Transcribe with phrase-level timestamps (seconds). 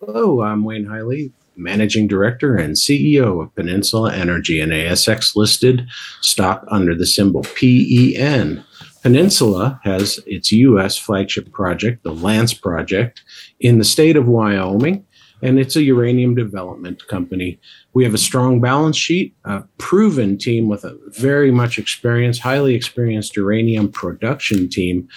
[0.00, 5.88] Hello, I'm Wayne Heili, Managing Director and CEO of Peninsula Energy, an ASX listed
[6.20, 8.64] stock under the symbol PEN.
[9.02, 10.96] Peninsula has its U.S.
[10.96, 13.24] flagship project, the Lance Project,
[13.58, 15.04] in the state of Wyoming,
[15.42, 17.58] and it's a uranium development company.
[17.94, 22.74] We have a strong balance sheet, a proven team with a very much experienced, highly
[22.74, 25.08] experienced uranium production team,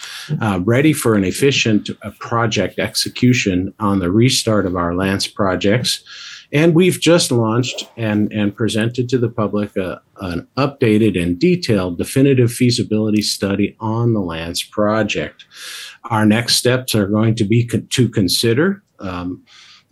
[0.41, 6.03] uh, ready for an efficient uh, project execution on the restart of our Lance projects.
[6.53, 11.97] And we've just launched and, and presented to the public a, an updated and detailed
[11.97, 15.45] definitive feasibility study on the Lance project.
[16.05, 19.43] Our next steps are going to be co- to consider um,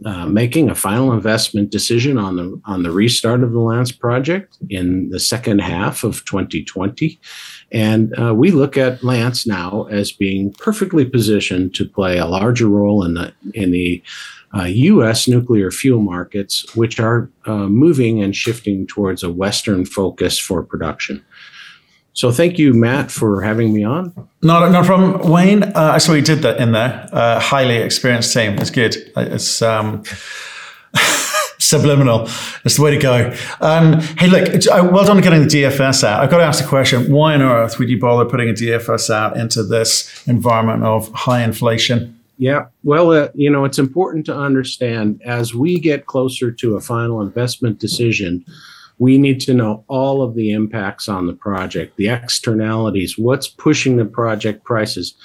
[0.06, 4.58] uh, making a final investment decision on the on the restart of the Lance project
[4.70, 7.20] in the second half of 2020,
[7.72, 12.68] and uh, we look at Lance now as being perfectly positioned to play a larger
[12.68, 14.02] role in the in the
[14.58, 15.28] uh, U.S.
[15.28, 21.24] nuclear fuel markets, which are uh, moving and shifting towards a Western focus for production.
[22.20, 24.14] So thank you, Matt, for having me on.
[24.42, 25.64] Not, not from Wayne.
[25.64, 27.08] Uh, I saw you did that in there.
[27.14, 28.58] Uh, highly experienced team.
[28.58, 28.98] It's good.
[29.16, 30.04] It's um,
[31.60, 32.28] subliminal.
[32.66, 33.34] It's the way to go.
[33.62, 36.22] Um, hey, look, uh, well done getting the DFS out.
[36.22, 39.10] I've got to ask the question: Why on earth would you bother putting a DFS
[39.10, 42.20] out into this environment of high inflation?
[42.38, 46.82] Yeah, well, uh, you know, it's important to understand as we get closer to a
[46.82, 48.44] final investment decision,
[49.00, 53.98] we need to know all of the impacts on the project, the externalities, what's pushing
[53.98, 55.16] the project prices.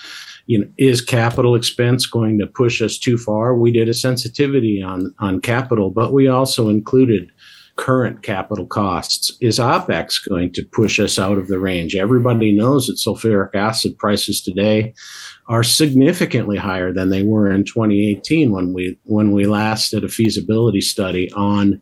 [0.47, 3.55] You know, is capital expense going to push us too far?
[3.55, 7.31] We did a sensitivity on on capital, but we also included
[7.77, 9.37] current capital costs.
[9.41, 11.97] Is OPEX going to push us out of the range?
[11.97, 14.95] Everybody knows that sulfuric acid prices today
[15.49, 20.09] are significantly higher than they were in 2018 when we when we last did a
[20.09, 21.81] feasibility study on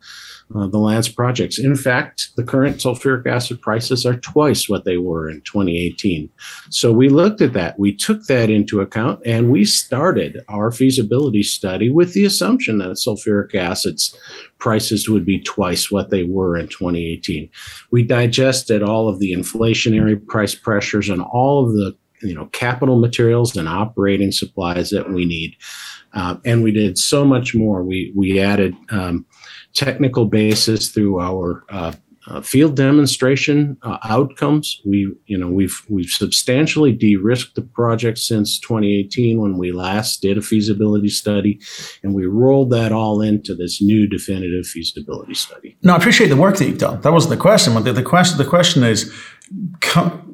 [0.55, 1.57] uh, the Lance projects.
[1.57, 6.29] In fact, the current sulfuric acid prices are twice what they were in 2018.
[6.69, 11.43] So we looked at that, we took that into account, and we started our feasibility
[11.43, 14.15] study with the assumption that sulfuric acid's
[14.59, 17.49] prices would be twice what they were in 2018.
[17.91, 22.99] We digested all of the inflationary price pressures and all of the you know capital
[22.99, 25.55] materials and operating supplies that we need.
[26.13, 27.83] Uh, and we did so much more.
[27.83, 29.25] We we added um,
[29.73, 31.93] technical basis through our uh,
[32.27, 34.81] uh, field demonstration uh, outcomes.
[34.85, 40.37] We, you know, we've we've substantially de-risked the project since 2018 when we last did
[40.37, 41.59] a feasibility study,
[42.01, 45.77] and we rolled that all into this new definitive feasibility study.
[45.83, 47.01] No, I appreciate the work that you've done.
[47.01, 47.73] That wasn't the question.
[47.73, 49.13] But the, the question the question is,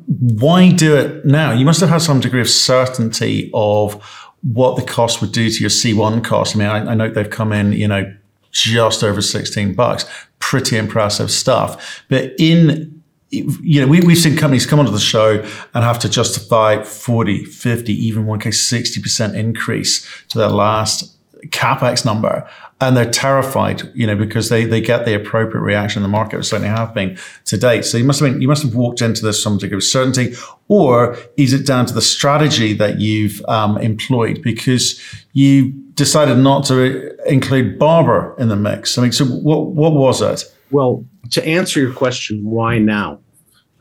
[0.05, 1.51] why do it now?
[1.53, 4.03] You must have had some degree of certainty of
[4.41, 6.55] what the cost would do to your C1 cost.
[6.55, 8.05] I mean, I, I know they've come in, you know,
[8.51, 10.05] just over 16 bucks.
[10.39, 12.03] Pretty impressive stuff.
[12.09, 12.99] But in
[13.31, 15.39] you know, we, we've seen companies come onto the show
[15.73, 21.15] and have to justify 40, 50, even one case 60% increase to their last
[21.49, 22.49] capex number
[22.81, 26.37] and they're terrified, you know, because they, they get the appropriate reaction in the market,
[26.37, 27.83] which certainly have been to date.
[27.83, 30.33] So you must have been, you must have walked into this some degree of certainty,
[30.69, 35.01] or is it down to the strategy that you've um, employed because
[35.33, 38.97] you decided not to include Barber in the mix?
[38.97, 40.45] I mean, so what what was it?
[40.71, 43.19] Well, to answer your question, why now?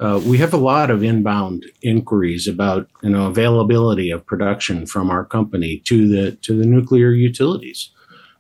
[0.01, 5.11] Uh, we have a lot of inbound inquiries about you know availability of production from
[5.11, 7.91] our company to the to the nuclear utilities.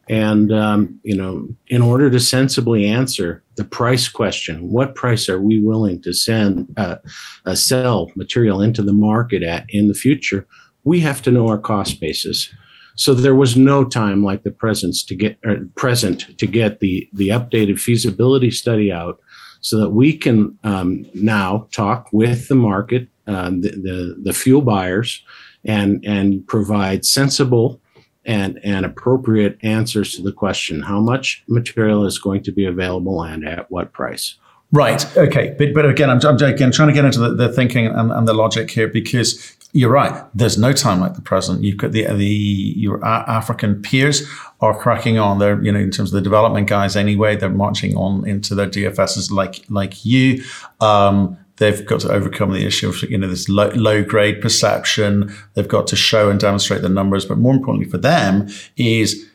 [0.08, 5.40] And, um, you know, in order to sensibly answer the price question, what price are
[5.40, 6.96] we willing to send, uh,
[7.44, 10.46] uh, sell material into the market at in the future?
[10.84, 12.52] We have to know our cost basis.
[12.94, 15.38] So there was no time like the present to get
[15.76, 19.20] present to get the the updated feasibility study out,
[19.60, 24.62] so that we can um, now talk with the market, uh, the, the the fuel
[24.62, 25.22] buyers,
[25.64, 27.80] and and provide sensible
[28.28, 33.22] and, and appropriate answers to the question how much material is going to be available
[33.22, 34.34] and at what price.
[34.70, 35.04] Right.
[35.16, 35.56] Okay.
[35.58, 38.28] But, but again, I'm, I'm again trying to get into the, the thinking and, and,
[38.28, 40.22] the logic here because you're right.
[40.34, 41.64] There's no time like the present.
[41.64, 44.28] You've got the the your African peers
[44.60, 45.38] are cracking on.
[45.38, 47.34] They're you know in terms of the development guys anyway.
[47.36, 50.44] They're marching on into their DFSs like like you.
[50.82, 55.32] Um, They've got to overcome the issue of you know this low, low grade perception.
[55.54, 59.28] They've got to show and demonstrate the numbers, but more importantly for them is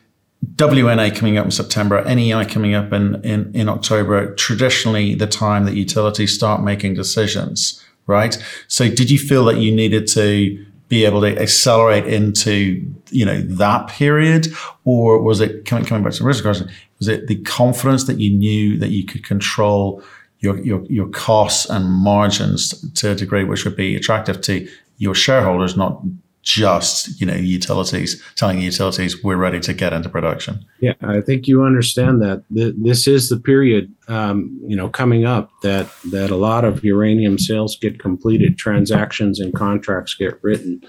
[0.56, 5.64] WNA coming up in September, NEI coming up in, in, in October, traditionally the time
[5.64, 8.36] that utilities start making decisions, right?
[8.68, 13.40] So did you feel that you needed to be able to accelerate into you know
[13.40, 14.48] that period,
[14.84, 16.70] or was it coming coming back to the risk question?
[16.98, 20.02] Was it the confidence that you knew that you could control
[20.44, 22.60] your your your costs and margins
[22.92, 24.68] to a degree which would be attractive to
[24.98, 26.02] your shareholders, not
[26.42, 30.62] just you know utilities telling utilities we're ready to get into production.
[30.80, 32.44] Yeah i think you understand that.
[32.50, 34.36] This is the period um,
[34.66, 39.54] you know coming up that that a lot of uranium sales get completed transactions and
[39.54, 40.82] contracts get written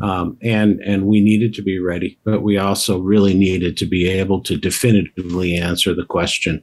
[0.00, 4.08] um, and and we needed to be ready but we also really needed to be
[4.08, 6.62] able to definitively answer the question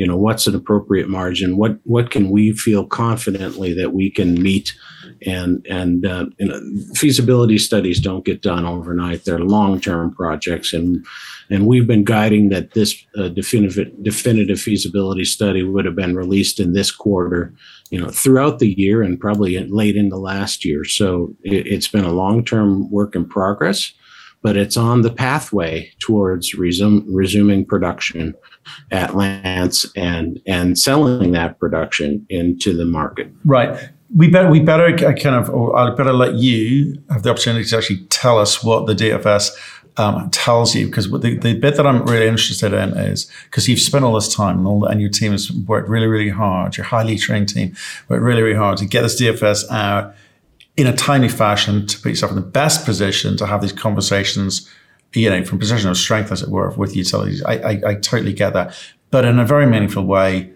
[0.00, 4.30] you know what's an appropriate margin what what can we feel confidently that we can
[4.42, 4.72] meet
[5.26, 6.60] and and uh, you know,
[6.94, 9.24] feasibility studies don't get done overnight.
[9.24, 11.04] They're long term projects, and
[11.50, 16.60] and we've been guiding that this uh, definitive definitive feasibility study would have been released
[16.60, 17.54] in this quarter,
[17.90, 20.84] you know, throughout the year and probably late in the last year.
[20.84, 23.92] So it, it's been a long term work in progress,
[24.42, 28.34] but it's on the pathway towards resume, resuming production
[28.90, 33.30] at Lance and and selling that production into the market.
[33.44, 37.64] Right we better we better kind of or I better let you have the opportunity
[37.64, 39.50] to actually tell us what the DFS
[39.96, 43.80] um, tells you because the, the bit that I'm really interested in is because you've
[43.80, 46.86] spent all this time and, all, and your team has worked really really hard your
[46.86, 47.74] highly trained team
[48.08, 50.14] worked really really hard to get this DFS out
[50.80, 54.68] in a timely fashion to put yourself in the best position to have these conversations
[55.14, 58.32] you know from position of strength as it were with utilities I, I, I totally
[58.32, 58.74] get that
[59.10, 60.52] but in a very meaningful way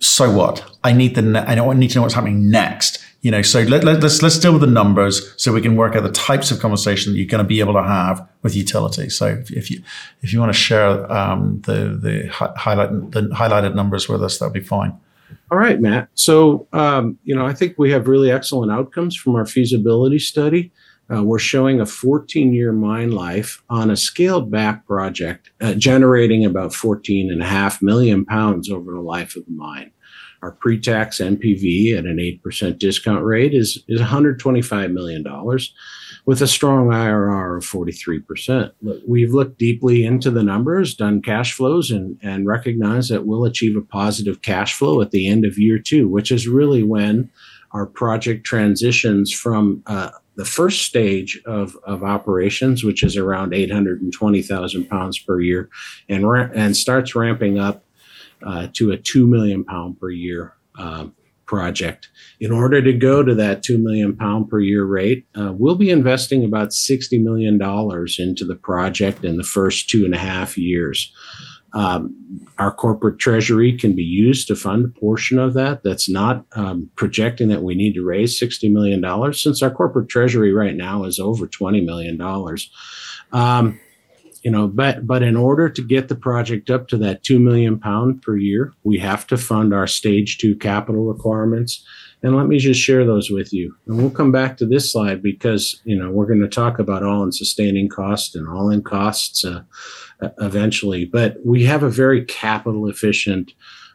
[0.00, 0.64] so what?
[0.84, 3.04] I need the I don't need to know what's happening next.
[3.20, 5.96] You know, so let, let, let's let's deal with the numbers so we can work
[5.96, 9.16] out the types of conversation that you're going to be able to have with utilities.
[9.16, 9.82] So if, if you
[10.22, 14.52] if you want to share um, the the highlight the highlighted numbers with us, that'd
[14.52, 14.98] be fine.
[15.50, 16.08] All right, Matt.
[16.14, 20.72] So um, you know, I think we have really excellent outcomes from our feasibility study.
[21.14, 26.44] Uh, we're showing a 14 year mine life on a scaled back project, uh, generating
[26.44, 29.90] about 14 and a half million pounds over the life of the mine.
[30.42, 35.24] Our pre tax NPV at an 8% discount rate is, is $125 million
[36.28, 38.70] with a strong IRR of 43%.
[38.82, 43.46] Look, we've looked deeply into the numbers, done cash flows, and, and recognize that we'll
[43.46, 47.30] achieve a positive cash flow at the end of year two, which is really when
[47.72, 54.84] our project transitions from uh, the first stage of, of operations, which is around 820,000
[54.84, 55.70] pounds per year,
[56.10, 57.86] and, ra- and starts ramping up
[58.42, 61.06] uh, to a 2 million pound per year uh,
[61.48, 62.08] project.
[62.38, 65.90] In order to go to that 2 million pound per year rate, uh, we'll be
[65.90, 71.12] investing about $60 million into the project in the first two and a half years.
[71.74, 72.14] Um,
[72.58, 75.82] our corporate treasury can be used to fund a portion of that.
[75.82, 80.52] That's not um, projecting that we need to raise $60 million, since our corporate treasury
[80.52, 82.20] right now is over $20 million.
[83.32, 83.80] Um,
[84.42, 87.78] you know, but but in order to get the project up to that two million
[87.78, 91.84] pound per year, we have to fund our stage two capital requirements.
[92.20, 93.76] And let me just share those with you.
[93.86, 97.02] And we'll come back to this slide because you know we're going to talk about
[97.02, 99.44] all in sustaining cost and all in costs.
[99.44, 99.62] Uh,
[100.40, 101.04] eventually.
[101.04, 103.52] But we have a very capital efficient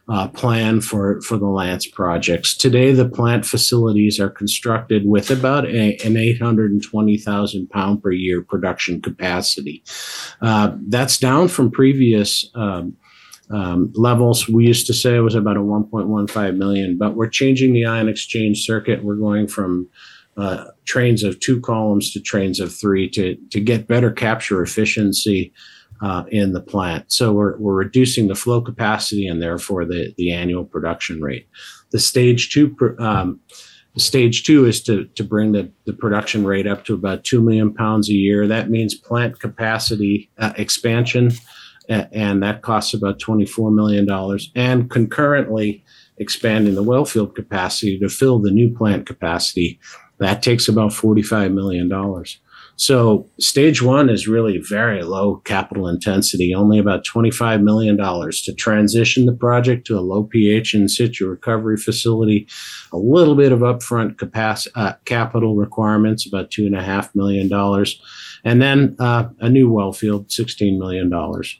[0.08, 2.56] uh, plan for, for the Lance projects.
[2.56, 9.00] Today, the plant facilities are constructed with about a, an 820,000 pound per year production
[9.00, 9.82] capacity.
[10.42, 12.96] Uh, that's down from previous um,
[13.50, 14.48] um, levels.
[14.48, 18.08] We used to say it was about a 1.15 million, but we're changing the ion
[18.08, 19.04] exchange circuit.
[19.04, 19.88] We're going from
[20.36, 25.52] uh, trains of two columns to trains of three to, to get better capture efficiency
[26.02, 27.10] uh, in the plant.
[27.12, 31.48] So we're, we're reducing the flow capacity and therefore the, the annual production rate.
[31.90, 33.40] The stage two, um,
[33.96, 37.72] stage two is to, to bring the, the production rate up to about 2 million
[37.72, 38.46] pounds a year.
[38.46, 41.30] That means plant capacity uh, expansion,
[41.88, 44.38] and that costs about $24 million.
[44.54, 45.84] And concurrently,
[46.18, 49.78] expanding the well field capacity to fill the new plant capacity.
[50.18, 51.88] That takes about $45 million.
[52.76, 59.26] So stage one is really very low capital intensity, only about $25 million to transition
[59.26, 62.48] the project to a low pH in situ recovery facility,
[62.92, 64.20] a little bit of upfront
[64.74, 67.86] uh, capital requirements, about $2.5 million,
[68.44, 71.12] and then uh, a new well field, $16 million.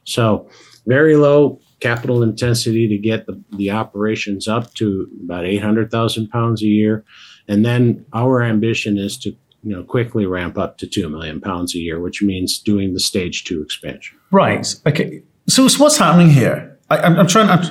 [0.04, 0.48] So
[0.86, 6.66] very low capital intensity to get the, the operations up to about 800,000 pounds a
[6.66, 7.04] year.
[7.46, 11.74] And then our ambition is to you know quickly ramp up to two million pounds
[11.74, 14.18] a year, which means doing the stage two expansion.
[14.30, 14.74] Right.
[14.86, 15.22] Okay.
[15.48, 16.78] So, so what's happening here?
[16.90, 17.62] I, am trying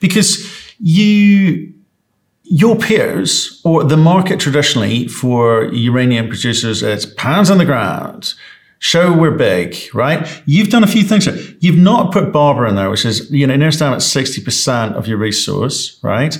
[0.00, 0.46] because
[0.78, 1.72] you
[2.44, 8.34] your peers or the market traditionally for uranium producers, it's pounds on the ground.
[8.78, 10.28] Show we're big, right?
[10.44, 11.24] You've done a few things.
[11.24, 11.56] Here.
[11.60, 15.06] You've not put Barber in there, which is, you know, near down at 60% of
[15.06, 16.36] your resource, right?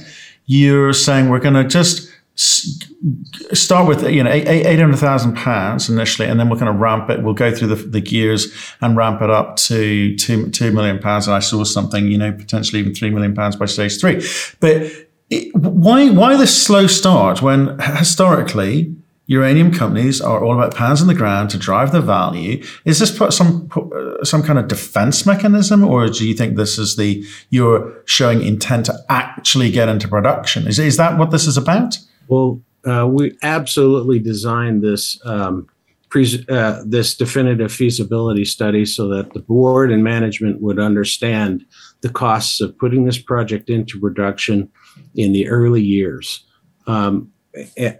[0.46, 6.28] You're saying we're going to just start with you know eight hundred thousand pounds initially,
[6.28, 7.22] and then we're going to ramp it.
[7.22, 11.26] We'll go through the, the gears and ramp it up to two two million pounds.
[11.26, 14.26] And I saw something, you know, potentially even three million pounds by stage three.
[14.60, 14.90] But
[15.30, 18.94] it, why why this slow start when historically
[19.26, 22.62] uranium companies are all about pounds on the ground to drive the value?
[22.84, 26.96] Is this some uh, some kind of defense mechanism, or do you think this is
[26.96, 30.66] the you're showing intent to actually get into production?
[30.66, 31.98] Is is that what this is about?
[32.32, 35.66] Well, uh, we absolutely designed this um,
[36.08, 41.66] pre- uh, this definitive feasibility study so that the board and management would understand
[42.00, 44.70] the costs of putting this project into production
[45.14, 46.46] in the early years.
[46.86, 47.30] Um,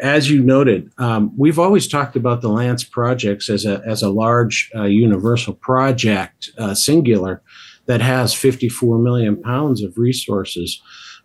[0.00, 4.08] as you noted, um, we've always talked about the Lance projects as a as a
[4.08, 7.42] large uh, universal project, uh, singular,
[7.84, 10.80] that has 54 million pounds of resources.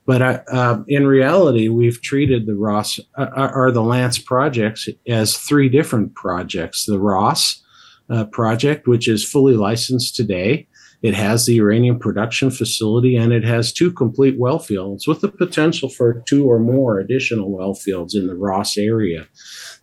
[0.07, 4.87] But uh, uh, in reality, we've treated the Ross uh, uh, or the Lance projects
[5.05, 6.85] as three different projects.
[6.85, 7.61] The Ross
[8.09, 10.67] uh, project, which is fully licensed today,
[11.03, 15.27] it has the uranium production facility and it has two complete well fields with the
[15.27, 19.27] potential for two or more additional well fields in the Ross area.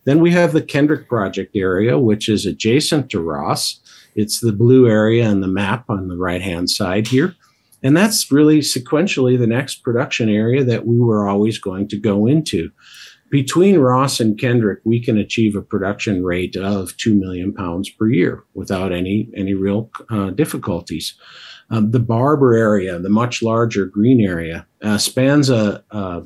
[0.05, 3.79] Then we have the Kendrick project area, which is adjacent to Ross.
[4.15, 7.35] It's the blue area on the map on the right hand side here.
[7.85, 12.25] And that's really sequentially the next production area that we were always going to go
[12.25, 12.71] into.
[13.29, 18.09] Between Ross and Kendrick, we can achieve a production rate of 2 million pounds per
[18.09, 21.13] year without any, any real uh, difficulties.
[21.69, 26.23] Um, the Barber area, the much larger green area, uh, spans a, a,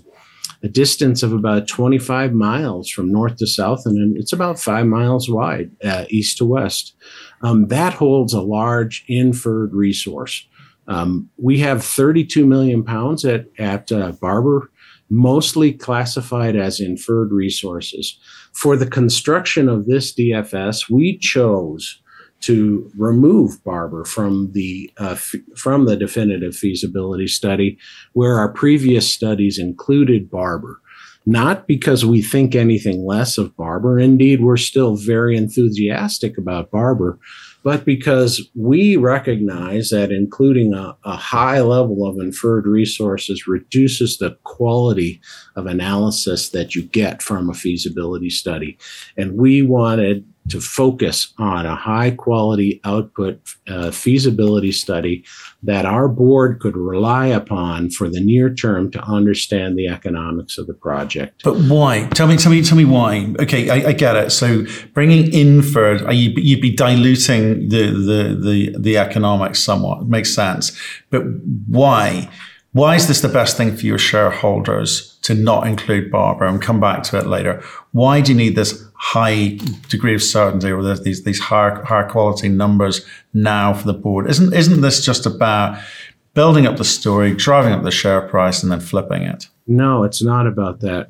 [0.64, 5.30] a, distance of about 25 miles from north to south, and it's about five miles
[5.30, 6.96] wide, uh, east to west.
[7.42, 10.48] Um, that holds a large inferred resource.
[10.90, 14.72] Um, we have 32 million pounds at, at uh, Barber,
[15.10, 18.20] mostly classified as inferred resources.
[18.54, 22.02] For the construction of this DFS, we chose
[22.42, 27.78] to remove Barber from the uh, f- from the definitive feasibility study,
[28.14, 30.80] where our previous studies included Barber.
[31.26, 34.00] Not because we think anything less of Barber.
[34.00, 37.20] Indeed, we're still very enthusiastic about Barber,
[37.64, 44.38] but because we recognize that including a, a, high level of inferred resources reduces the
[44.44, 45.20] quality
[45.56, 48.78] of analysis that you get from a feasibility study.
[49.18, 55.24] And we wanted to focus on a high quality output uh, feasibility study
[55.64, 60.68] that our board could rely upon for the near term to understand the economics of
[60.68, 61.42] the project.
[61.44, 62.08] But why?
[62.14, 63.34] Tell me, tell me, tell me why.
[63.40, 64.32] Okay, I, I get it.
[64.32, 70.04] So bringing inferred, uh, you, you'd be diluting the, the the the economics somewhat.
[70.04, 70.78] It makes sense.
[71.10, 71.24] But
[71.68, 72.30] why?
[72.72, 76.80] Why is this the best thing for your shareholders to not include Barber and come
[76.80, 77.64] back to it later?
[77.94, 82.50] Why do you need this high degree of certainty or these these higher higher quality
[82.50, 84.30] numbers now for the board?
[84.30, 85.80] Isn't isn't this just about
[86.34, 89.48] building up the story, driving up the share price, and then flipping it?
[89.68, 91.10] No, it's not about that.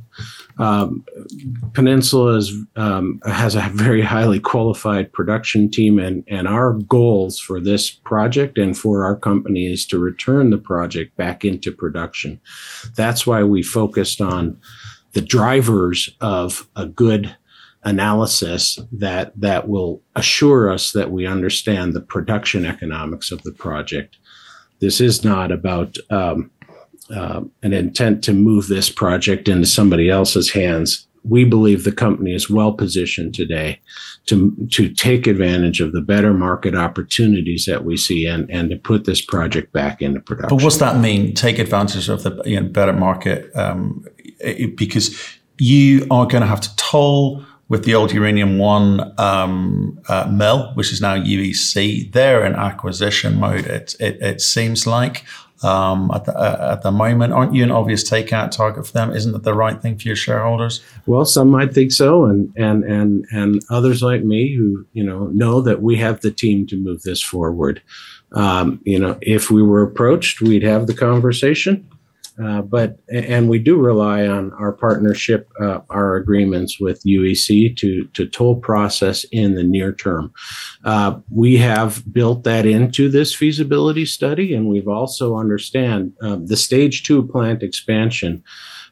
[0.58, 1.06] Um,
[1.74, 7.62] Peninsula is, um, has a very highly qualified production team, and, and our goals for
[7.62, 12.42] this project and for our company is to return the project back into production.
[12.96, 14.60] That's why we focused on
[15.14, 17.36] the drivers of a good
[17.84, 24.18] analysis that that will assure us that we understand the production economics of the project.
[24.80, 26.52] This is not about um,
[27.14, 31.08] uh, an intent to move this project into somebody else's hands.
[31.24, 33.82] We believe the company is well positioned today
[34.28, 38.78] to to take advantage of the better market opportunities that we see and, and to
[38.78, 40.58] put this project back into production.
[40.58, 41.34] But what's that mean?
[41.34, 44.06] Take advantage of the you know, better market um,
[44.76, 50.28] because you are going to have to toll with the old Uranium One um, uh,
[50.30, 52.12] mill, which is now UEC.
[52.12, 53.66] They're in acquisition mode.
[53.66, 55.24] It it, it seems like
[55.62, 57.34] um, at, the, uh, at the moment.
[57.34, 59.12] Aren't you an obvious takeout target for them?
[59.12, 60.82] Isn't that the right thing for your shareholders?
[61.06, 65.28] Well, some might think so, and and and and others like me who you know
[65.28, 67.82] know that we have the team to move this forward.
[68.32, 71.88] Um, you know, if we were approached, we'd have the conversation.
[72.42, 78.06] Uh, but and we do rely on our partnership, uh, our agreements with UEC to
[78.14, 80.32] to toll process in the near term.
[80.86, 86.58] Uh, we have built that into this feasibility study, and we've also understand um, the
[86.58, 88.44] stage two plant expansion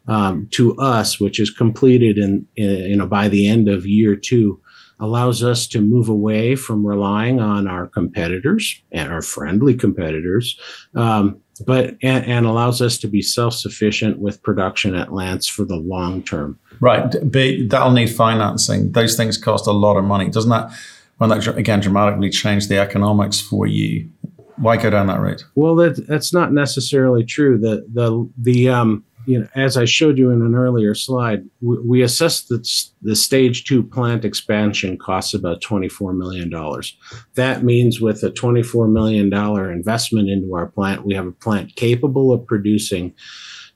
[0.07, 4.15] um, to us, which is completed in, in, you know by the end of year
[4.15, 4.59] two,
[4.99, 10.59] allows us to move away from relying on our competitors and our friendly competitors,
[10.95, 15.75] um, but and, and, allows us to be self-sufficient with production at Lance for the
[15.75, 16.59] long term.
[16.79, 18.91] Right, but that'll need financing.
[18.91, 20.71] Those things cost a lot of money, doesn't that?
[21.17, 24.09] When that again dramatically change the economics for you,
[24.57, 25.43] why go down that route?
[25.55, 27.57] Well, that, that's not necessarily true.
[27.57, 31.77] The the the um, you know, as I showed you in an earlier slide, we,
[31.79, 32.67] we assessed that
[33.01, 36.49] the stage two plant expansion costs about $24 million.
[37.35, 39.31] That means with a $24 million
[39.71, 43.13] investment into our plant, we have a plant capable of producing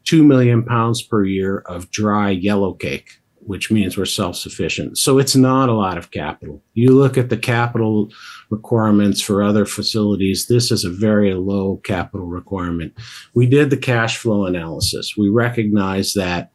[0.05, 4.97] 2 million pounds per year of dry yellow cake which means we're self sufficient.
[4.97, 6.63] So it's not a lot of capital.
[6.73, 8.09] You look at the capital
[8.49, 12.93] requirements for other facilities, this is a very low capital requirement.
[13.33, 15.15] We did the cash flow analysis.
[15.17, 16.51] We recognize that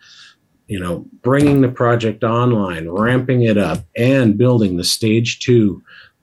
[0.66, 5.82] you know bringing the project online ramping it up and building the stage two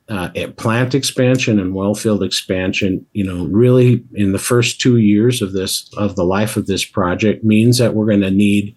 [0.10, 5.54] uh, plant expansion and wellfield expansion you know really in the first two years of
[5.54, 8.76] this of the life of this project means that we're going to need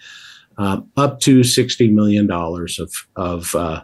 [0.59, 3.83] uh, up to $60 million of, of, uh,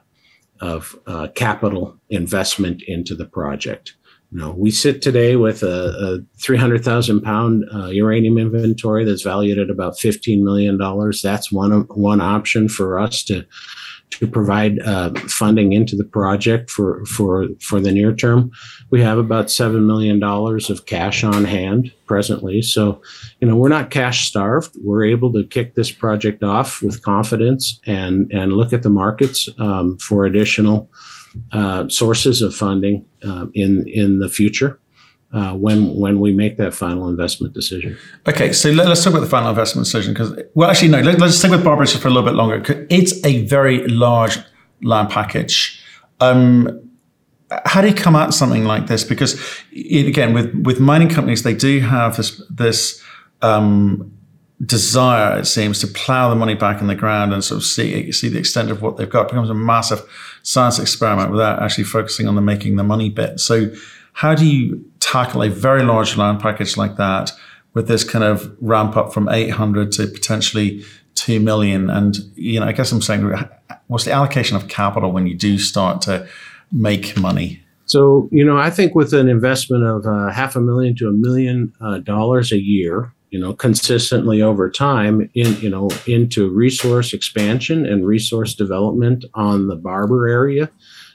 [0.60, 3.94] of uh, capital investment into the project.
[4.30, 9.58] You know, we sit today with a, a 300,000 pound uh, uranium inventory that's valued
[9.58, 10.78] at about $15 million.
[11.22, 13.44] That's one, one option for us to
[14.12, 18.50] to provide uh, funding into the project for for for the near term.
[18.90, 23.00] We have about seven million dollars of cash on hand presently, so
[23.40, 24.76] you know we're not cash starved.
[24.82, 29.48] We're able to kick this project off with confidence and and look at the markets
[29.58, 30.90] um, for additional
[31.52, 34.78] uh, sources of funding uh, in in the future
[35.32, 37.96] uh, when when we make that final investment decision.
[38.26, 41.20] Okay, so let, us talk about the final investment decision because, well, actually, no, let,
[41.22, 42.86] us stick with Barbarossa for a little bit longer.
[42.90, 44.38] It's a very large
[44.82, 45.82] land package.
[46.20, 46.90] Um,
[47.64, 49.04] how do you come at something like this?
[49.04, 53.02] Because it, again, with with mining companies, they do have this this
[53.40, 54.12] um,
[54.64, 58.12] desire, it seems, to plow the money back in the ground and sort of see
[58.12, 59.22] see the extent of what they've got.
[59.22, 60.02] It becomes a massive
[60.42, 63.40] science experiment without actually focusing on the making the money bit.
[63.40, 63.70] So
[64.12, 67.32] how do you tackle a very large land package like that
[67.74, 71.90] with this kind of ramp up from 800 to potentially 2 million?
[71.90, 73.32] And, you know, I guess I'm saying,
[73.86, 76.26] what's the allocation of capital when you do start to
[76.70, 77.62] make money?
[77.86, 81.12] So, you know, I think with an investment of uh, half a million to a
[81.12, 87.12] million uh, dollars a year, you know, consistently over time in, you know, into resource
[87.12, 90.70] expansion and resource development on the Barber area,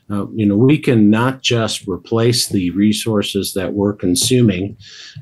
[0.10, 4.78] uh, you know, we can not just replace the resources that we're consuming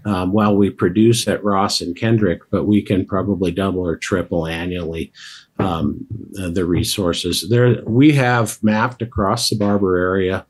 [0.06, 4.46] um, while we produce at Ross and Kendrick, but we can probably double or triple
[4.46, 5.12] annually
[5.58, 7.48] um, the resources.
[7.50, 10.46] There, we have mapped across the Barber area,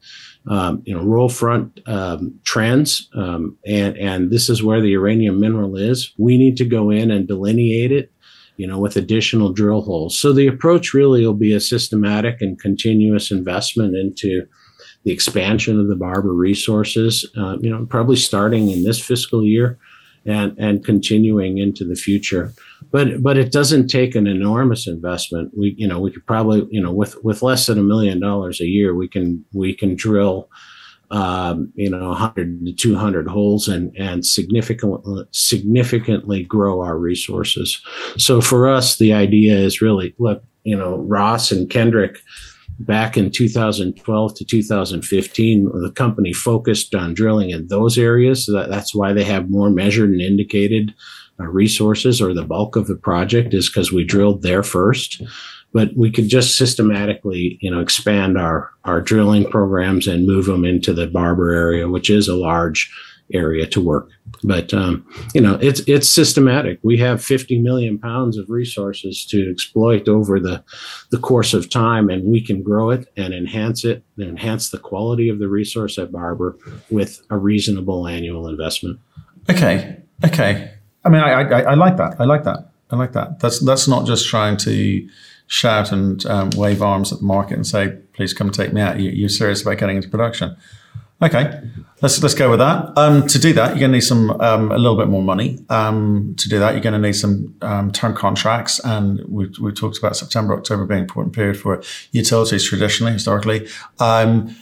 [0.49, 5.39] um, you know, roll front um, trends, um, and and this is where the uranium
[5.39, 6.13] mineral is.
[6.17, 8.11] We need to go in and delineate it
[8.57, 10.17] you know, with additional drill holes.
[10.17, 14.45] So the approach really will be a systematic and continuous investment into
[15.03, 19.77] the expansion of the Barber resources, uh, you know, probably starting in this fiscal year
[20.25, 22.53] and, and continuing into the future.
[22.91, 25.51] But, but it doesn't take an enormous investment.
[25.55, 28.59] We, you know, we could probably, you know, with, with less than a million dollars
[28.61, 30.49] a year, we can, we can drill,
[31.11, 37.81] um, you know, 100 to 200 holes and, and significantly, significantly grow our resources.
[38.17, 42.17] So for us, the idea is really look, you know, Ross and Kendrick
[42.79, 48.45] back in 2012 to 2015, the company focused on drilling in those areas.
[48.45, 50.93] So that, that's why they have more measured and indicated
[51.39, 55.21] uh, resources or the bulk of the project is because we drilled there first
[55.75, 60.63] but we could just systematically, you know, expand our our drilling programs and move them
[60.63, 62.89] into the Barber area, which is a large
[63.33, 64.09] area to work.
[64.41, 66.79] But um, you know, it's it's systematic.
[66.81, 70.63] We have 50 million pounds of resources to exploit over the
[71.11, 74.79] the course of time, and we can grow it and enhance it, and enhance the
[74.79, 76.57] quality of the resource at Barber
[76.89, 78.97] with a reasonable annual investment.
[79.49, 80.71] Okay, okay.
[81.03, 82.15] I mean, I I, I like that.
[82.17, 82.71] I like that.
[82.91, 83.39] I like that.
[83.41, 85.05] That's that's not just trying to
[85.47, 88.99] shout and um, wave arms at the market and say, "Please come take me out."
[88.99, 90.55] You, are serious about getting into production?
[91.21, 91.61] Okay,
[92.01, 92.97] let's let's go with that.
[92.97, 95.59] Um, to do that, you're going to need some um, a little bit more money.
[95.69, 99.71] Um, to do that, you're going to need some um, term contracts, and we we
[99.71, 101.81] talked about September, October being an important period for
[102.11, 103.67] utilities traditionally, historically.
[103.99, 104.55] Um,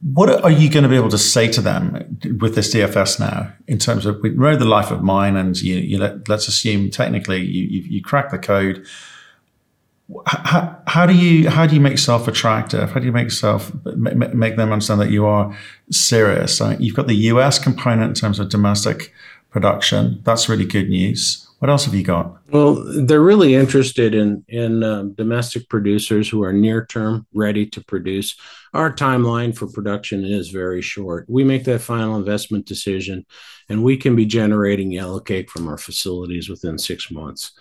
[0.00, 3.52] what are you going to be able to say to them with this DFS now
[3.66, 6.90] in terms of we know the life of mine and you, you let, us assume
[6.90, 8.86] technically you, you, you crack the code.
[10.26, 12.90] How, how, do you how do you make yourself attractive?
[12.92, 15.54] How do you make yourself make them understand that you are
[15.90, 16.60] serious?
[16.78, 19.12] You've got the US component in terms of domestic
[19.50, 20.20] production.
[20.24, 21.46] That's really good news.
[21.58, 22.36] What else have you got?
[22.50, 27.84] Well, they're really interested in in um, domestic producers who are near term ready to
[27.84, 28.36] produce.
[28.74, 31.26] Our timeline for production is very short.
[31.28, 33.26] We make that final investment decision,
[33.68, 37.52] and we can be generating yellow cake from our facilities within six months.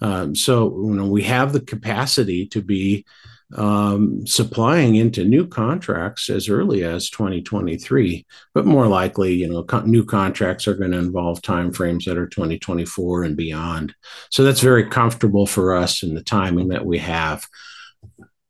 [0.00, 3.04] Um, so, you know, we have the capacity to be
[3.54, 10.04] um, supplying into new contracts as early as 2023, but more likely, you know, new
[10.04, 13.94] contracts are going to involve timeframes that are 2024 and beyond.
[14.30, 17.46] So that's very comfortable for us in the timing that we have.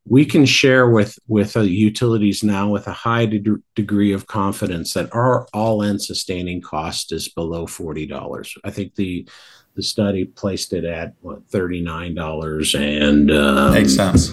[0.09, 4.93] We can share with with uh, utilities now with a high de- degree of confidence
[4.93, 8.55] that our all-in sustaining cost is below forty dollars.
[8.63, 9.27] I think the
[9.75, 14.31] the study placed it at what thirty nine dollars and um, eight cents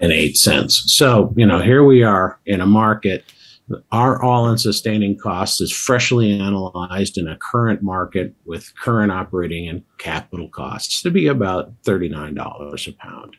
[0.00, 0.84] and eight cents.
[0.86, 3.24] So, you know, here we are in a market.
[3.90, 9.68] Our all in sustaining cost is freshly analyzed in a current market with current operating
[9.68, 13.36] and capital costs to be about $39 a pound.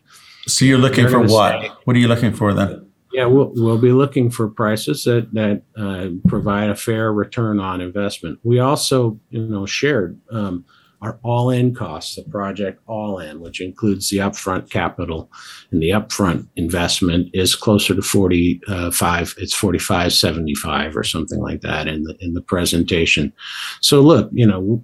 [0.47, 1.61] So you're looking for what?
[1.61, 2.87] Say, what are you looking for then?
[3.11, 7.81] Yeah, we'll, we'll be looking for prices that that uh, provide a fair return on
[7.81, 8.39] investment.
[8.43, 10.65] We also, you know, shared um,
[11.01, 15.31] our all-in costs, the project all-in, which includes the upfront capital
[15.71, 19.35] and the upfront investment, is closer to 45.
[19.37, 23.33] It's 45.75 or something like that in the in the presentation.
[23.81, 24.83] So look, you know,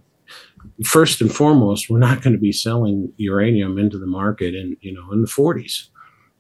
[0.86, 4.94] first and foremost, we're not going to be selling uranium into the market in you
[4.94, 5.88] know in the 40s.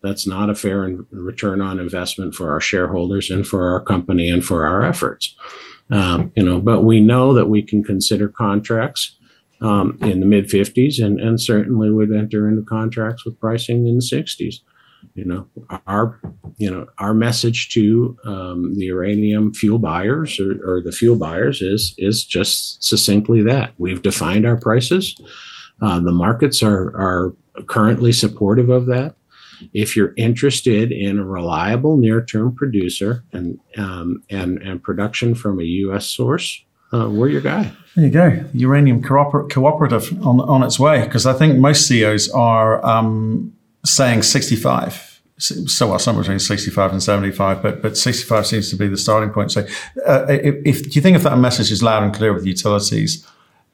[0.02, 0.82] That's not a fair
[1.12, 5.34] return on investment for our shareholders and for our company and for our efforts.
[5.90, 9.18] Um, you know, but we know that we can consider contracts
[9.62, 13.96] um, in the mid 50s and, and certainly would enter into contracts with pricing in
[13.96, 14.56] the 60s.
[15.16, 15.48] You know,
[15.88, 16.20] our
[16.58, 21.62] you know our message to um, the uranium fuel buyers or, or, the fuel buyers
[21.62, 25.16] is is just succinctly that we've defined our prices.
[25.82, 27.34] Uh, the markets are are
[27.68, 29.16] currently supportive of that.
[29.74, 35.64] If you're interested in a reliable near-term producer and um, and and production from a
[35.64, 36.08] U.S.
[36.08, 36.64] source,
[36.94, 37.72] uh, we're your guy.
[37.96, 38.46] There you go.
[38.54, 41.04] Uranium cooper- cooperative on, on its way.
[41.04, 43.54] Because I think most CEOs are um,
[43.86, 45.22] saying 65.
[45.40, 49.32] So, well, somewhere between 65 and 75, but, but 65 seems to be the starting
[49.32, 49.52] point.
[49.52, 49.66] So,
[50.08, 53.28] uh, if, if, do you think if that message is loud and clear with utilities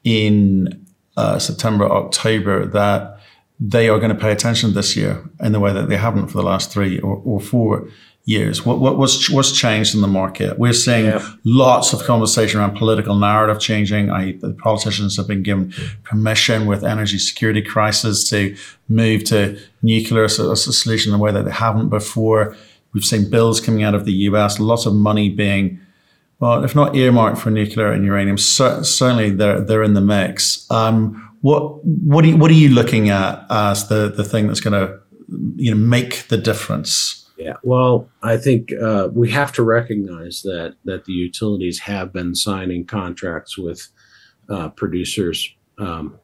[0.04, 0.86] in
[1.18, 3.20] uh, September, October, that
[3.60, 6.38] they are going to pay attention this year in the way that they haven't for
[6.38, 7.90] the last three or, or four
[8.26, 8.66] years?
[8.66, 10.60] What, what what's what's changed in the market?
[10.60, 11.28] We're seeing yeah.
[11.44, 14.10] lots of conversation around political narrative changing.
[14.12, 18.56] I, the politicians have been given permission with energy security crisis to
[18.88, 22.56] move to nuclear as a, as a solution in a way that they haven't before.
[22.94, 25.80] We've seen bills coming out of the US, lots of money being,
[26.40, 30.70] well, if not earmarked for nuclear and uranium, certainly they're they're in the mix.
[30.72, 34.60] Um, what what are you, what are you looking at as the the thing that's
[34.60, 35.00] going to
[35.56, 37.19] you know make the difference?
[37.40, 42.36] Yeah, well, I think uh, we have to recognize that that the utilities have been
[42.36, 43.88] signing contracts with
[44.50, 46.20] uh, producers um,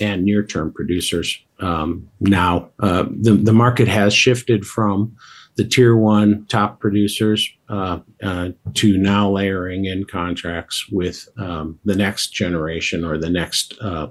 [0.00, 1.36] and near-term producers.
[1.58, 5.16] Um, now, uh, the the market has shifted from
[5.56, 11.96] the tier one top producers uh, uh, to now layering in contracts with um, the
[11.96, 14.08] next generation or the next uh,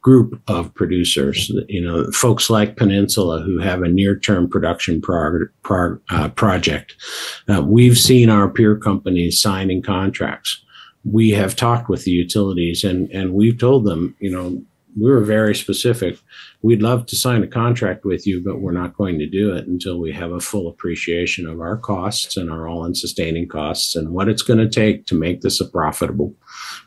[0.00, 1.50] group of producers.
[1.68, 6.94] You know, folks like Peninsula who have a near-term production prog- prog- uh, project.
[7.48, 10.62] Uh, we've seen our peer companies signing contracts.
[11.04, 14.62] We have talked with the utilities and and we've told them, you know,
[14.98, 16.18] we were very specific.
[16.66, 19.68] We'd love to sign a contract with you, but we're not going to do it
[19.68, 23.94] until we have a full appreciation of our costs and our all in sustaining costs
[23.94, 26.34] and what it's going to take to make this a profitable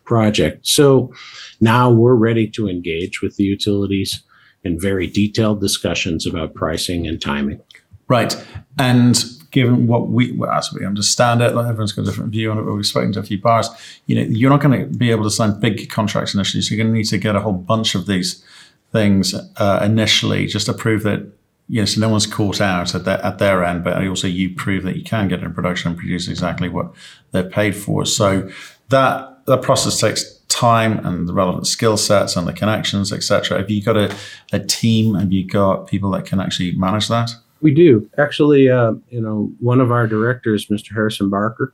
[0.03, 0.67] project.
[0.67, 1.13] So
[1.61, 4.21] now we're ready to engage with the utilities
[4.65, 7.61] in very detailed discussions about pricing and timing.
[8.09, 8.35] Right.
[8.77, 12.57] And given what we, as we understand it, like everyone's got a different view on
[12.57, 13.69] it, but we've spoken to a few buyers,
[14.07, 16.61] you know, you're not going to be able to sign big contracts initially.
[16.61, 18.43] So you're going to need to get a whole bunch of these
[18.91, 21.31] things uh, initially just to prove that,
[21.67, 24.53] you know, so no one's caught out at their, at their end, but also you
[24.55, 26.91] prove that you can get in production and produce exactly what
[27.31, 28.05] they're paid for.
[28.05, 28.49] So
[28.89, 33.59] that, that process takes time and the relevant skill sets and the connections, etc.
[33.59, 34.15] Have you got a,
[34.51, 35.13] a team?
[35.15, 37.31] Have you got people that can actually manage that?
[37.61, 38.69] We do actually.
[38.69, 40.93] Uh, you know, one of our directors, Mr.
[40.93, 41.73] Harrison Barker,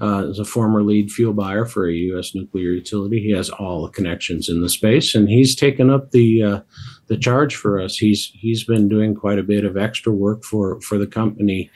[0.00, 2.34] uh, is a former lead fuel buyer for a U.S.
[2.34, 3.20] nuclear utility.
[3.20, 6.60] He has all the connections in the space, and he's taken up the uh,
[7.06, 7.96] the charge for us.
[7.96, 11.70] He's he's been doing quite a bit of extra work for for the company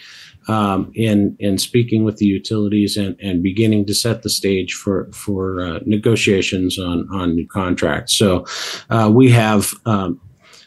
[0.48, 5.10] um, in in speaking with the utilities and and beginning to set the stage for
[5.12, 8.14] for uh, negotiations on on new contracts.
[8.14, 8.44] So
[8.90, 9.72] uh, we have.
[9.86, 10.20] Um,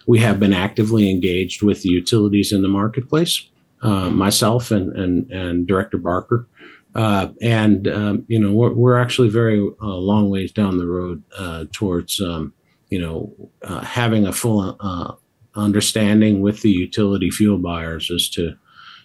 [0.06, 3.48] we have been actively engaged with the utilities in the marketplace.
[3.82, 6.46] Uh, myself and, and and Director Barker
[6.96, 11.24] uh, and um, you know we're, we're actually very uh, long ways down the road
[11.38, 12.54] uh, towards um,
[12.90, 15.14] you know uh, having a full uh,
[15.56, 18.56] understanding with the utility fuel buyers as to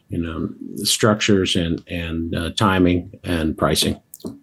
[0.09, 0.48] you know
[0.85, 4.01] structures and and uh, timing and pricing.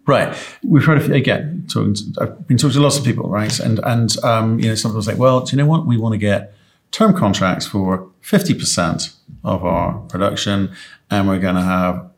[0.08, 0.36] Right.
[0.64, 1.66] We've heard of, again.
[1.68, 3.60] Talking to, I've been talking to lots of people, right?
[3.60, 5.86] And and um, you know, some people say, well, do you know what?
[5.86, 6.54] We want to get
[6.92, 10.72] term contracts for fifty percent of our production,
[11.12, 12.10] and we're going to have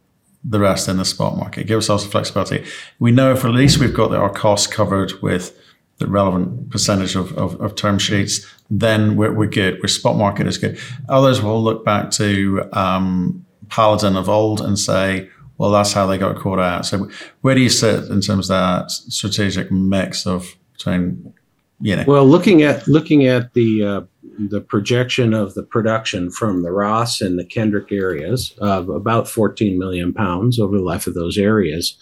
[0.50, 1.68] the rest in the spot market.
[1.68, 2.64] Give ourselves the flexibility.
[3.00, 5.58] We know if at least we've got our costs covered with
[5.98, 9.80] the relevant percentage of, of, of term sheets, then we're, we're good.
[9.82, 10.80] Our spot market is good.
[11.10, 16.18] Others will look back to um, Paladin of old and say, well, that's how they
[16.18, 16.86] got caught out.
[16.86, 17.10] So
[17.42, 21.34] where do you sit in terms of that strategic mix of between,
[21.82, 22.06] you know?
[22.08, 24.02] Well, looking at looking at the uh,
[24.38, 29.78] the projection of the production from the Ross and the Kendrick areas of about 14
[29.78, 31.98] million pounds over the life of those areas.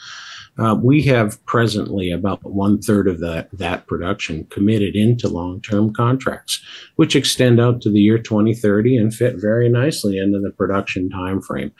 [0.57, 5.93] Uh, we have presently about one third of that, that production committed into long term
[5.93, 6.63] contracts,
[6.95, 11.41] which extend out to the year 2030 and fit very nicely into the production time
[11.41, 11.71] frame.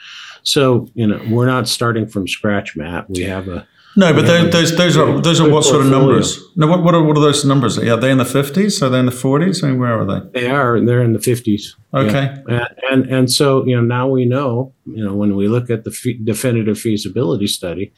[0.42, 3.08] So, you know, we're not starting from scratch, Matt.
[3.08, 6.42] We have a no, but those, those, those are those are what sort of numbers?
[6.54, 7.78] No, what what are what are those numbers?
[7.78, 8.82] Are they in the fifties?
[8.82, 9.64] Are they in the forties?
[9.64, 10.40] I mean, where are they?
[10.40, 10.78] They are.
[10.80, 11.74] They're in the fifties.
[11.94, 12.34] Okay.
[12.48, 12.66] Yeah.
[12.90, 15.84] And, and and so you know now we know you know when we look at
[15.84, 17.92] the fe- definitive feasibility study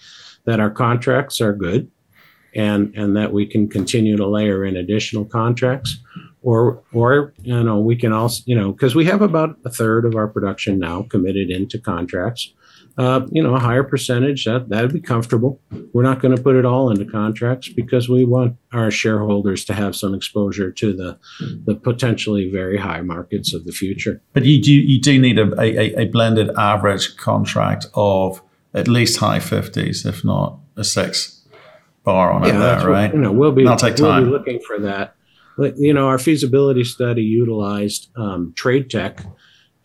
[0.44, 1.90] that our contracts are good,
[2.54, 5.98] and and that we can continue to layer in additional contracts,
[6.42, 10.04] or or you know we can also you know because we have about a third
[10.04, 12.54] of our production now committed into contracts
[12.98, 15.60] uh, you know, a higher percentage, that that'd be comfortable.
[15.92, 19.74] We're not going to put it all into contracts because we want our shareholders to
[19.74, 21.18] have some exposure to the
[21.64, 24.20] the potentially very high markets of the future.
[24.32, 28.42] But you do you do need a, a, a blended average contract of
[28.74, 31.46] at least high fifties, if not a six
[32.02, 33.06] bar on yeah, it there, right?
[33.06, 34.22] What, you know, we'll be, That'll take time.
[34.22, 35.14] we'll be looking for that.
[35.76, 39.24] You know, our feasibility study utilized um, TradeTech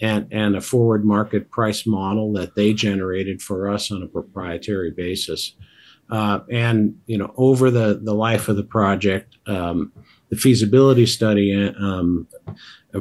[0.04, 4.92] and, and a forward market price model that they generated for us on a proprietary
[4.92, 5.56] basis.
[6.10, 9.92] Uh, and you know, over the the life of the project, um,
[10.30, 11.48] the feasibility study
[11.80, 12.28] um,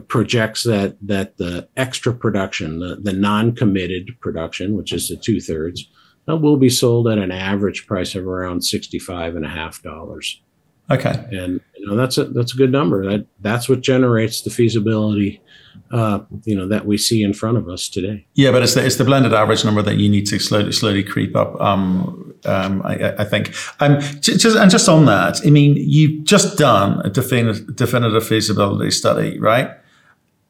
[0.07, 5.91] projects that that the extra production, the, the non-committed production, which is the two thirds,
[6.29, 10.41] uh, will be sold at an average price of around sixty-five and a half dollars.
[10.88, 13.05] Okay, and you know that's a that's a good number.
[13.11, 15.42] That that's what generates the feasibility
[15.90, 18.25] uh, you know that we see in front of us today.
[18.35, 21.03] Yeah, but it's the, it's the blended average number that you need to slowly slowly
[21.03, 21.61] creep up.
[21.61, 23.53] Um, um, I, I, think.
[23.81, 28.92] Um, just, and just on that, I mean, you've just done a definitive, definitive feasibility
[28.92, 29.71] study, right?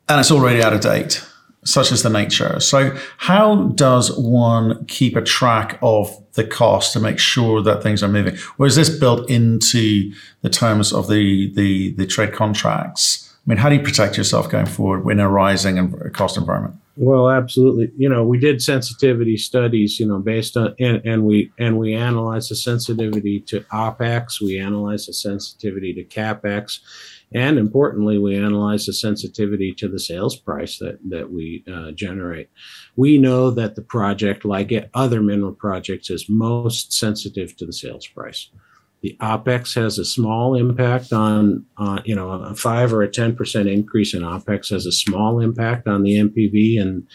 [0.09, 1.25] And it's already out of date,
[1.65, 2.59] such as the nature.
[2.61, 8.03] So, how does one keep a track of the cost to make sure that things
[8.03, 8.37] are moving?
[8.59, 13.29] Or is this built into the terms of the the, the trade contracts?
[13.47, 16.77] I mean, how do you protect yourself going forward in a rising cost environment?
[16.97, 17.91] Well, absolutely.
[17.97, 21.95] You know, we did sensitivity studies, you know, based on and, and we and we
[21.95, 26.81] analyzed the sensitivity to OPEX, we analyzed the sensitivity to CAPEX,
[27.35, 32.51] and importantly, we analyze the sensitivity to the sales price that that we uh, generate.
[32.97, 38.07] We know that the project, like other mineral projects, is most sensitive to the sales
[38.07, 38.51] price.
[39.03, 41.67] The OPEX has a small impact on,
[42.05, 46.05] you know, a five or a 10% increase in OPEX has a small impact on
[46.05, 47.09] the NPV and,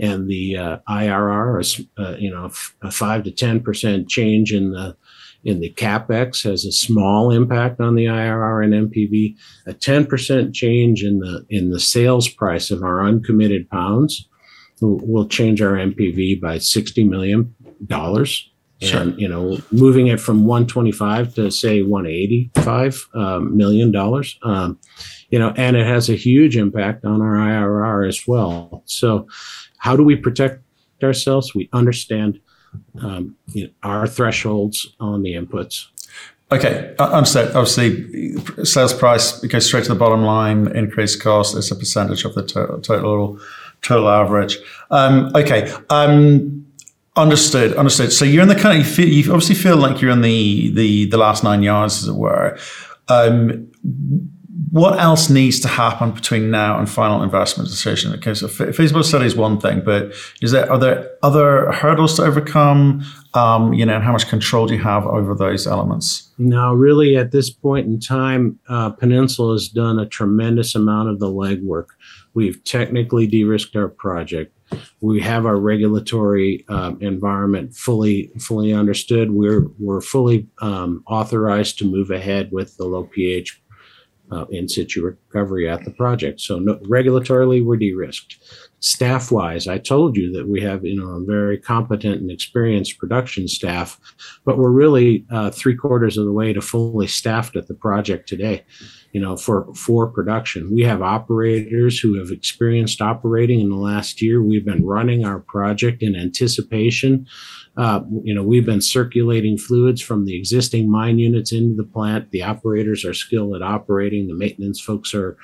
[0.00, 4.96] and the uh, IRR, is, uh, you know, a five to 10% change in the,
[5.44, 9.36] in the capex has a small impact on the IRR and NPV.
[9.66, 14.28] A 10% change in the in the sales price of our uncommitted pounds
[14.80, 17.54] will, will change our NPV by 60 million
[17.86, 18.50] dollars.
[18.82, 24.78] And you know moving it from 125 to say 185 um, million dollars um,
[25.30, 28.82] you know and it has a huge impact on our irr as well.
[28.84, 29.26] So
[29.78, 30.60] how do we protect
[31.02, 31.54] ourselves?
[31.54, 32.40] We understand
[33.00, 35.86] um, you know, our thresholds on the inputs
[36.52, 37.56] Okay, I understood.
[37.56, 40.68] Obviously, sales price goes straight to the bottom line.
[40.76, 43.40] Increased cost is a percentage of the to- total
[43.82, 44.58] total average.
[44.90, 45.72] Um, okay.
[45.90, 46.66] Um,
[47.16, 47.74] understood.
[47.76, 48.12] Understood.
[48.12, 51.16] So you're in the kind of you obviously feel like you're in the the the
[51.16, 52.58] last nine yards, as it were.
[53.08, 53.70] Um,
[54.74, 58.10] what else needs to happen between now and final investment decision?
[58.10, 62.24] Because a feasibility study is one thing, but is there are there other hurdles to
[62.24, 63.04] overcome?
[63.34, 66.28] Um, you know, and how much control do you have over those elements?
[66.38, 71.20] Now, really, at this point in time, uh, Peninsula has done a tremendous amount of
[71.20, 71.86] the legwork.
[72.34, 74.56] We've technically de-risked our project.
[75.00, 79.30] We have our regulatory um, environment fully fully understood.
[79.30, 83.62] We're we're fully um, authorized to move ahead with the low pH
[84.30, 86.40] uh, in situ recovery at the project.
[86.40, 88.38] So no, regulatorily, we're de-risked.
[88.80, 93.48] Staff-wise, I told you that we have you know a very competent and experienced production
[93.48, 93.98] staff,
[94.44, 98.28] but we're really uh, three quarters of the way to fully staffed at the project
[98.28, 98.64] today
[99.14, 100.74] you know, for for production.
[100.74, 104.42] We have operators who have experienced operating in the last year.
[104.42, 107.26] We've been running our project in anticipation.
[107.76, 112.30] Uh, you know, we've been circulating fluids from the existing mine units into the plant.
[112.30, 114.28] The operators are skilled at operating.
[114.28, 115.36] The maintenance folks are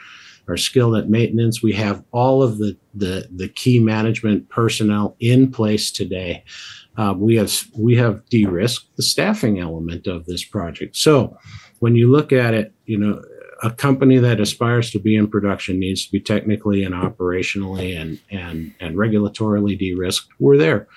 [0.48, 1.62] are skilled at maintenance.
[1.62, 6.44] We have all of the the, the key management personnel in place today.
[6.96, 10.96] Uh, we have we have de-risked the staffing element of this project.
[10.96, 11.36] So
[11.78, 13.22] when you look at it, you know,
[13.62, 18.18] a company that aspires to be in production needs to be technically and operationally and
[18.30, 20.28] and and regulatorily de-risked.
[20.38, 20.88] We're there.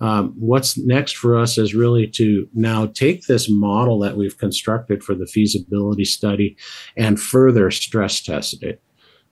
[0.00, 5.02] Um, what's next for us is really to now take this model that we've constructed
[5.02, 6.56] for the feasibility study
[6.96, 8.80] and further stress test it.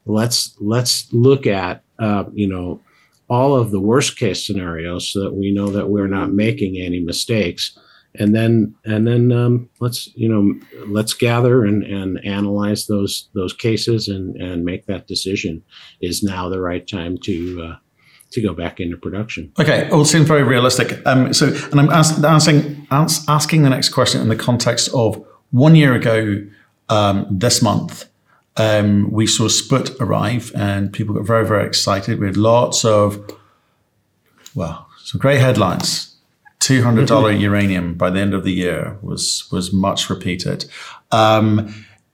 [0.05, 2.81] Let's let's look at uh, you know
[3.29, 7.01] all of the worst case scenarios so that we know that we're not making any
[7.01, 7.77] mistakes
[8.19, 10.53] and then and then um, let's you know
[10.87, 15.63] let's gather and, and analyze those those cases and and make that decision
[16.01, 17.75] is now the right time to uh,
[18.31, 19.51] to go back into production.
[19.59, 21.05] Okay, all seems very realistic.
[21.05, 25.75] Um, so, and I'm ask, asking asking the next question in the context of one
[25.75, 26.45] year ago
[26.89, 28.05] um, this month.
[28.57, 32.19] Um, we saw Sput arrive, and people got very, very excited.
[32.19, 33.23] We had lots of,
[34.55, 36.17] well, some great headlines
[36.59, 37.41] two hundred dollar mm-hmm.
[37.41, 40.65] uranium by the end of the year was was much repeated.
[41.11, 41.73] Um,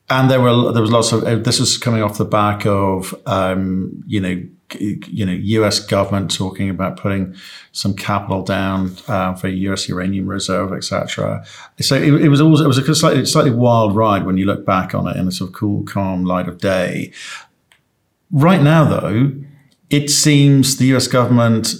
[0.10, 3.15] and there were there was lots of uh, this was coming off the back of
[3.26, 4.43] um, you know
[4.80, 5.80] you know U.S.
[5.80, 7.36] government talking about putting
[7.71, 9.88] some capital down uh, for U.S.
[9.88, 11.45] uranium reserve, etc.
[11.80, 14.65] So it, it, was always it was a slightly, slightly wild ride when you look
[14.65, 17.12] back on it in a sort of cool, calm light of day.
[18.32, 19.34] Right now, though,
[19.89, 21.08] it seems the U.S.
[21.08, 21.76] government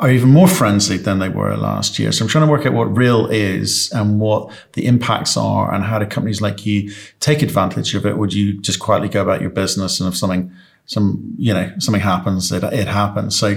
[0.00, 2.10] are even more frenzied than they were last year.
[2.10, 5.84] So I'm trying to work out what real is and what the impacts are and
[5.84, 8.16] how do companies like you take advantage of it?
[8.16, 10.50] Would you just quietly go about your business and if something,
[10.90, 13.38] some, you know, something happens, it, it happens.
[13.38, 13.48] So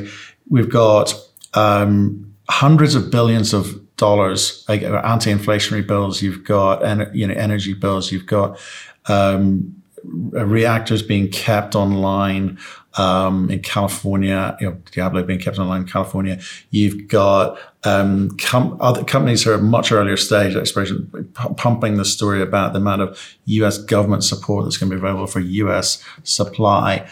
[0.50, 1.14] we've got,
[1.56, 3.66] um, hundreds of billions of
[3.98, 6.22] dollars, like anti-inflationary bills.
[6.22, 6.76] You've got,
[7.16, 8.12] you know, energy bills.
[8.12, 8.60] You've got,
[9.08, 12.60] um, reactors being kept online
[12.98, 16.40] um, in California, you know, Diablo being kept online in California.
[16.70, 22.06] You've got um, com- other companies who are much earlier stage exploration p- pumping the
[22.06, 23.78] story about the amount of U.S.
[23.78, 26.04] government support that's going to be available for U.S.
[26.24, 27.08] supply.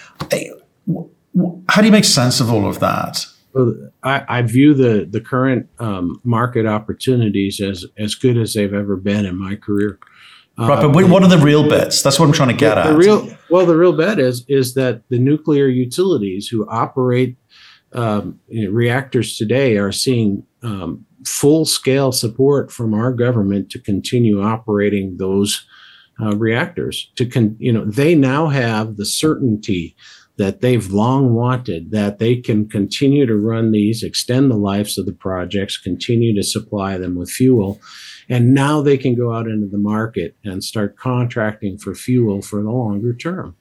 [1.69, 3.25] How do you make sense of all of that?
[3.53, 8.73] Well, I, I view the the current um, market opportunities as as good as they've
[8.73, 9.99] ever been in my career.
[10.57, 12.01] Right, but what are the real bets?
[12.01, 12.91] That's what I'm trying to get the, at.
[12.91, 17.37] The real, well, the real bet is is that the nuclear utilities who operate
[17.93, 23.79] um, you know, reactors today are seeing um, full scale support from our government to
[23.79, 25.65] continue operating those
[26.21, 27.11] uh, reactors.
[27.15, 29.95] To con- you know, they now have the certainty
[30.37, 35.05] that they've long wanted that they can continue to run these, extend the lives of
[35.05, 37.79] the projects, continue to supply them with fuel
[38.31, 42.63] and now they can go out into the market and start contracting for fuel for
[42.63, 43.57] the longer term.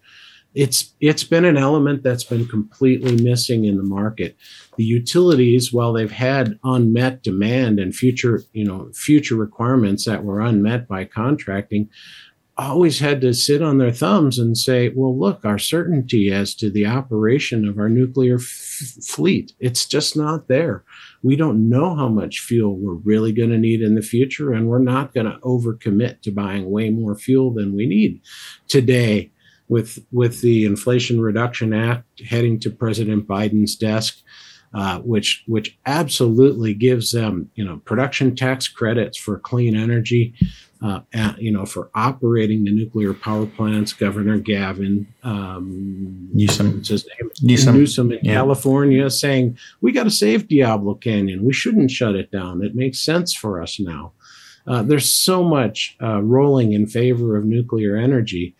[0.54, 4.36] It's it's been an element that's been completely missing in the market.
[4.76, 10.40] The utilities, while they've had unmet demand and future, you know, future requirements that were
[10.40, 11.88] unmet by contracting,
[12.58, 16.70] always had to sit on their thumbs and say, well, look, our certainty as to
[16.70, 20.84] the operation of our nuclear f- fleet, it's just not there
[21.22, 24.68] we don't know how much fuel we're really going to need in the future, and
[24.68, 28.22] we're not going to overcommit to buying way more fuel than we need
[28.68, 29.30] today.
[29.70, 34.18] With with the Inflation Reduction Act heading to President Biden's desk,
[34.74, 40.34] uh, which which absolutely gives them you know production tax credits for clean energy.
[40.82, 46.82] Uh, and, you know, for operating the nuclear power plants, Governor Gavin um, Newsom.
[46.82, 47.30] his name?
[47.42, 47.74] Newsom.
[47.76, 48.32] Newsom in yeah.
[48.32, 51.44] California saying we got to save Diablo Canyon.
[51.44, 52.64] We shouldn't shut it down.
[52.64, 54.12] It makes sense for us now.
[54.66, 58.54] Uh, there's so much uh, rolling in favor of nuclear energy.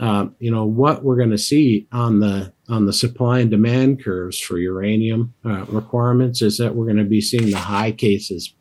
[0.00, 4.02] Uh, you know what we're going to see on the on the supply and demand
[4.02, 8.54] curves for uranium uh, requirements is that we're going to be seeing the high cases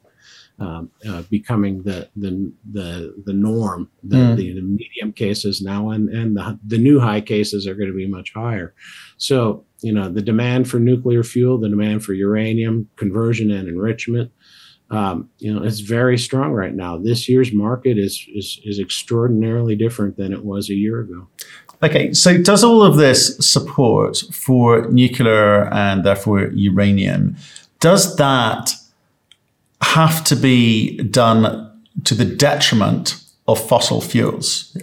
[0.59, 3.89] um, uh, becoming the the the the norm.
[4.03, 4.35] The, Mm.
[4.37, 7.97] the, the medium cases now and and the the new high cases are going to
[7.97, 8.75] be much higher.
[9.17, 14.31] So you know the demand for nuclear fuel, the demand for uranium conversion and enrichment.
[14.93, 16.97] Um, you know, it's very strong right now.
[16.97, 21.27] This year's market is is is extraordinarily different than it was a year ago.
[21.81, 27.35] Okay, so does all of this support for nuclear and therefore uranium,
[27.79, 28.71] does that
[29.81, 31.71] have to be done
[32.03, 34.77] to the detriment of fossil fuels?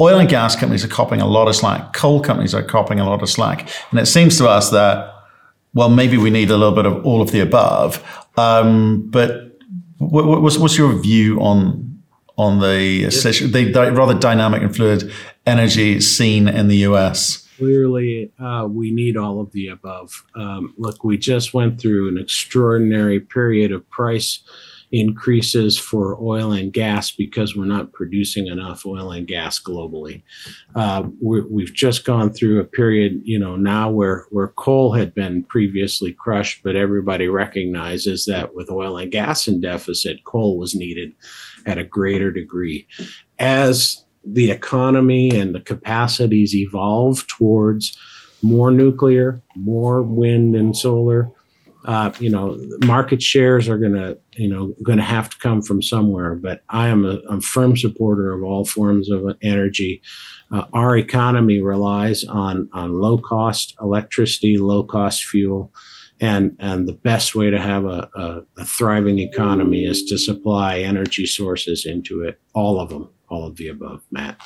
[0.00, 3.08] Oil and gas companies are copping a lot of slack, coal companies are copping a
[3.08, 3.70] lot of slack.
[3.90, 5.14] And it seems to us that,
[5.72, 8.04] well, maybe we need a little bit of all of the above.
[8.36, 9.58] Um, but
[9.98, 11.84] what, what's, what's your view on
[12.36, 15.12] on the, situ- the rather dynamic and fluid
[15.46, 17.48] energy scene in the US?
[17.58, 20.24] Clearly, uh, we need all of the above.
[20.34, 24.40] Um, look, we just went through an extraordinary period of price
[24.94, 30.22] increases for oil and gas because we're not producing enough oil and gas globally.
[30.76, 35.12] Uh, we're, we've just gone through a period, you know, now where where coal had
[35.12, 40.76] been previously crushed, but everybody recognizes that with oil and gas in deficit, coal was
[40.76, 41.12] needed
[41.66, 42.86] at a greater degree.
[43.40, 47.98] As the economy and the capacities evolve towards
[48.42, 51.32] more nuclear, more wind and solar,
[51.84, 55.60] uh, you know, market shares are going to, you know, going to have to come
[55.60, 56.34] from somewhere.
[56.34, 60.00] But I am a, a firm supporter of all forms of energy.
[60.50, 65.72] Uh, our economy relies on on low cost electricity, low cost fuel,
[66.20, 70.78] and and the best way to have a, a, a thriving economy is to supply
[70.78, 74.40] energy sources into it, all of them, all of the above, Matt.